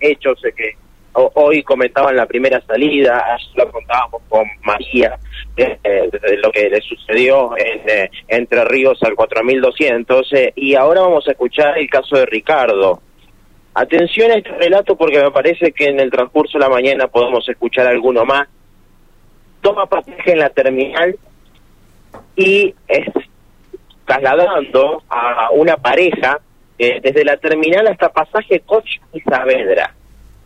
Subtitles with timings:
[0.00, 0.76] hechos que
[1.12, 5.18] hoy comentaban la primera salida, lo contábamos con María,
[5.56, 6.08] eh,
[6.42, 11.32] lo que le sucedió en eh, Entre Ríos al 4200, eh, y ahora vamos a
[11.32, 13.00] escuchar el caso de Ricardo.
[13.74, 17.48] Atención a este relato porque me parece que en el transcurso de la mañana podemos
[17.48, 18.48] escuchar alguno más.
[19.60, 21.16] Toma pasaje en la terminal
[22.34, 23.06] y es
[24.06, 26.40] trasladando a una pareja
[27.02, 29.94] desde la terminal hasta pasaje Coche y Saavedra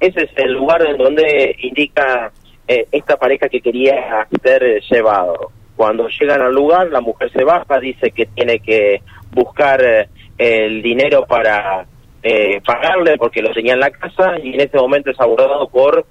[0.00, 2.32] ese es el lugar en donde indica
[2.66, 5.50] eh, esta pareja que quería ser llevado.
[5.76, 10.08] Cuando llegan al lugar, la mujer se baja, dice que tiene que buscar eh,
[10.38, 11.86] el dinero para
[12.22, 16.06] eh, pagarle porque lo tenía en la casa y en ese momento es abordado por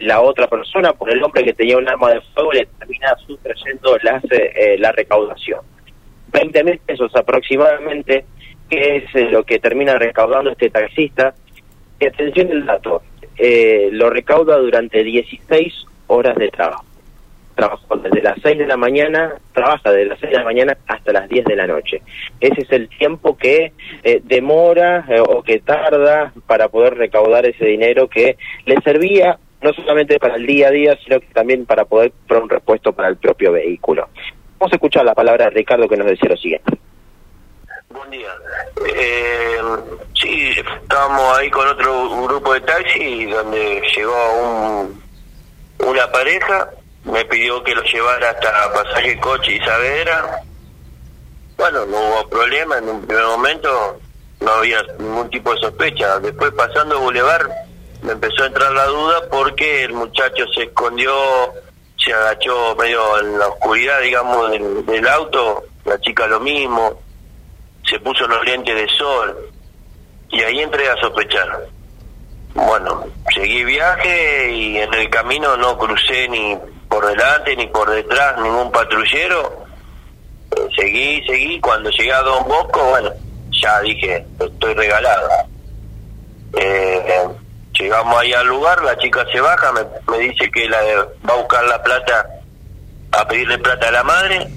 [0.00, 3.16] la otra persona, por el hombre que tenía un arma de fuego y le termina
[3.26, 4.22] sustrayendo las,
[4.78, 5.60] la recaudación.
[6.32, 8.26] 20 mil pesos aproximadamente,
[8.68, 11.34] que es lo que termina recaudando este taxista
[12.06, 13.02] atención el dato,
[13.36, 16.84] eh, lo recauda durante 16 horas de trabajo.
[17.54, 21.12] Trabaja desde las 6 de la mañana, trabaja desde las 6 de la mañana hasta
[21.12, 22.02] las 10 de la noche.
[22.40, 23.72] Ese es el tiempo que
[24.04, 29.72] eh, demora eh, o que tarda para poder recaudar ese dinero que le servía no
[29.72, 33.08] solamente para el día a día, sino que también para poder poner un repuesto para
[33.08, 34.08] el propio vehículo.
[34.56, 36.78] Vamos a escuchar la palabra de Ricardo que nos decía lo siguiente.
[37.90, 38.28] Buen día.
[38.94, 39.60] Eh,
[40.14, 40.50] sí,
[40.82, 45.02] estábamos ahí con otro grupo de taxi donde llegó un,
[45.86, 46.70] una pareja,
[47.04, 50.42] me pidió que lo llevara hasta Pasaje Coche y Saavedra.
[51.56, 54.00] Bueno, no hubo problema, en un primer momento
[54.40, 56.18] no había ningún tipo de sospecha.
[56.20, 57.50] Después pasando Boulevard
[58.02, 61.12] me empezó a entrar la duda porque el muchacho se escondió,
[61.98, 67.02] se agachó medio en la oscuridad, digamos, del, del auto, la chica lo mismo
[67.88, 69.50] se puso los lentes de sol
[70.30, 71.66] y ahí entré a sospechar.
[72.54, 76.56] Bueno, seguí viaje y en el camino no crucé ni
[76.88, 79.64] por delante ni por detrás ningún patrullero.
[80.76, 81.60] Seguí, seguí.
[81.60, 83.10] Cuando llegué a Don Bosco, bueno,
[83.50, 85.28] ya dije, estoy regalado.
[86.56, 87.28] Eh,
[87.78, 90.78] llegamos ahí al lugar, la chica se baja, me, me dice que la,
[91.28, 92.26] va a buscar la plata,
[93.12, 94.48] a pedirle plata a la madre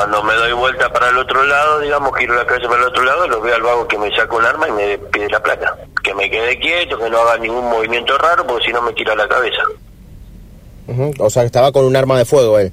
[0.00, 3.04] cuando me doy vuelta para el otro lado, digamos, giro la cabeza para el otro
[3.04, 5.76] lado, lo veo al vago que me saca un arma y me pide la plata.
[6.02, 9.14] Que me quede quieto, que no haga ningún movimiento raro, porque si no me tira
[9.14, 9.62] la cabeza.
[11.18, 12.72] O sea, estaba con un arma de fuego él.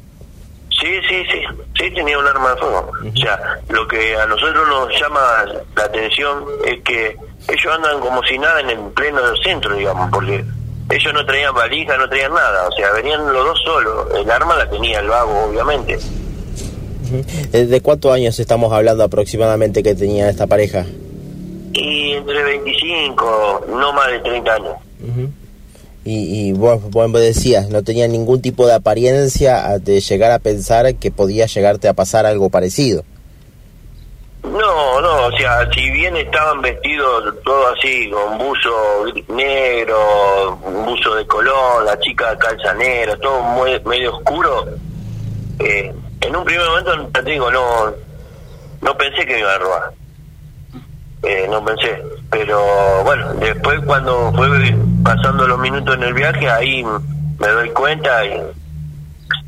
[0.70, 1.42] Sí, sí, sí,
[1.78, 2.92] sí tenía un arma de fuego.
[3.14, 5.20] O sea, lo que a nosotros nos llama
[5.76, 7.18] la atención es que
[7.50, 10.46] ellos andan como si nada en el pleno del centro, digamos, porque
[10.90, 14.08] ellos no traían valija, no traían nada, o sea, venían los dos solos.
[14.16, 16.00] El arma la tenía el vago, obviamente.
[17.52, 20.86] ¿De cuántos años estamos hablando aproximadamente que tenía esta pareja?
[21.74, 24.76] Y entre 25, no más de 30 años.
[26.04, 30.96] Y, y vos, vos, decías, no tenía ningún tipo de apariencia de llegar a pensar
[30.96, 33.04] que podía llegarte a pasar algo parecido.
[34.44, 41.28] No, no, o sea, si bien estaban vestidos todo así, con buzo negro, buzo de
[41.28, 44.66] color, la chica calza negra, todo muy, medio oscuro,
[45.60, 47.94] eh, en un primer momento, te digo, no,
[48.82, 49.92] no pensé que me iba a robar.
[51.24, 52.02] Eh, no pensé.
[52.30, 54.48] Pero bueno, después cuando fue
[55.04, 58.38] pasando los minutos en el viaje, ahí me doy cuenta y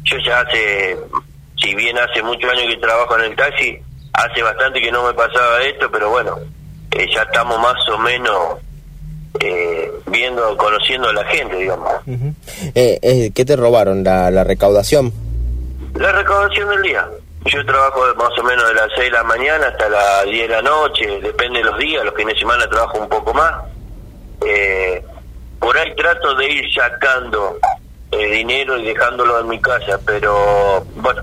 [0.04, 0.98] yo ya hace,
[1.62, 3.78] si bien hace muchos años que trabajo en el taxi,
[4.14, 6.38] hace bastante que no me pasaba esto, pero bueno,
[6.92, 8.58] eh, ya estamos más o menos
[9.40, 11.92] eh, viendo, conociendo a la gente, digamos.
[12.76, 14.04] eh, ¿Qué te robaron?
[14.04, 15.14] ¿La, la recaudación?
[16.00, 17.10] La recaudación del día.
[17.44, 20.56] Yo trabajo más o menos de las 6 de la mañana hasta las 10 de
[20.56, 23.66] la noche, depende de los días, los fines de semana trabajo un poco más.
[24.46, 25.04] Eh,
[25.60, 27.60] por ahí trato de ir sacando
[28.12, 31.22] eh, dinero y dejándolo en mi casa, pero bueno,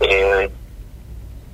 [0.00, 0.50] eh,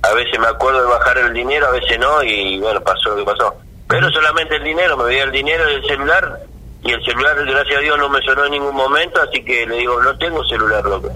[0.01, 3.17] a veces me acuerdo de bajar el dinero, a veces no, y bueno, pasó lo
[3.17, 3.57] que pasó.
[3.87, 6.39] Pero solamente el dinero, me veía el dinero del celular,
[6.81, 9.77] y el celular, gracias a Dios, no me sonó en ningún momento, así que le
[9.77, 11.11] digo, no tengo celular, loco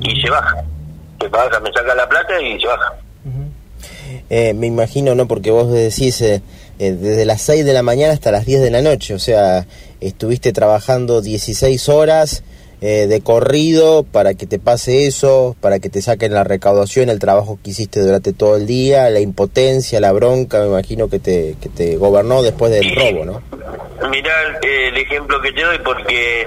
[0.00, 0.64] y se baja.
[1.20, 2.94] Se baja, me saca la plata y se baja.
[4.30, 5.26] Eh, me imagino, ¿no?
[5.26, 6.42] Porque vos decís eh,
[6.78, 9.66] eh, desde las 6 de la mañana hasta las 10 de la noche, o sea,
[10.00, 12.44] estuviste trabajando 16 horas
[12.80, 17.58] de corrido para que te pase eso, para que te saquen la recaudación, el trabajo
[17.60, 21.68] que hiciste durante todo el día, la impotencia, la bronca, me imagino que te, que
[21.70, 23.42] te gobernó después del robo, ¿no?
[24.08, 26.46] Mirá el ejemplo que te doy porque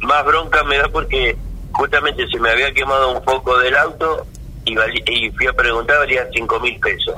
[0.00, 1.34] más bronca me da porque
[1.78, 4.26] justamente se me había quemado un poco del auto
[4.64, 4.74] y,
[5.06, 7.14] y fui a preguntar, valía cinco mil pesos.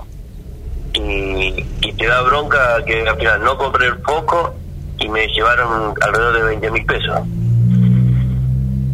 [0.94, 4.54] y, y te da bronca que al final no compré el foco
[4.98, 7.20] y me llevaron alrededor de 20 mil pesos.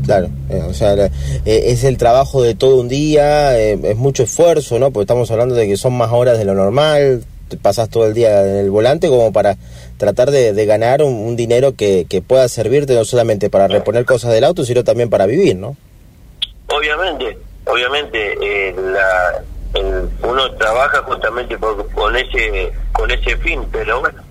[0.05, 1.11] Claro, eh, o sea, eh,
[1.45, 4.93] es el trabajo de todo un día, eh, es mucho esfuerzo, ¿no?
[4.93, 8.15] Porque estamos hablando de que son más horas de lo normal, te pasas todo el
[8.15, 9.57] día en el volante como para
[9.99, 14.45] tratar de, ganar un, dinero que, que, pueda servirte no solamente para reponer cosas del
[14.45, 15.77] auto, sino también para vivir, ¿no?
[16.69, 19.43] Obviamente, obviamente, la,
[20.23, 24.23] uno trabaja justamente con ese con ese fin, pero bueno,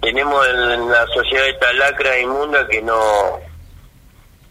[0.00, 2.94] tenemos en la sociedad esta lacra inmunda que no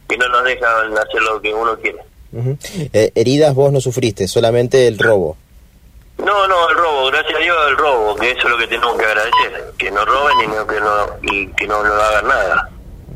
[0.07, 1.99] que no nos dejan hacer lo que uno quiere.
[2.93, 5.37] Eh, heridas vos no sufriste, solamente el robo.
[6.25, 8.95] No, no, el robo, gracias a Dios el robo, que eso es lo que tenemos
[8.95, 12.69] que agradecer, que no roben y, no, que no y que no nos hagan nada.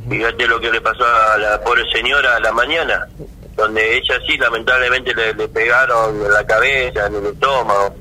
[0.09, 3.07] Fíjate lo que le pasó a la pobre señora a la mañana,
[3.55, 7.95] donde ella sí lamentablemente le, pegaron en la cabeza, en el estómago.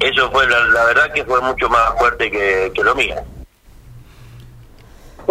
[0.00, 3.16] Eso fue, la, verdad que fue mucho más fuerte que lo mío.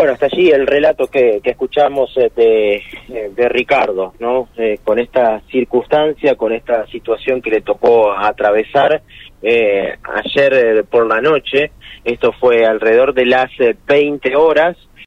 [0.03, 4.49] Bueno, hasta allí el relato que, escuchamos eh, de, eh, de Ricardo, ¿no?
[4.57, 9.01] Eh, con esta circunstancia, con esta situación que le tocó atravesar
[9.41, 11.71] ayer por la noche.
[12.03, 13.49] Esto fue alrededor de las
[13.87, 14.75] 20 horas.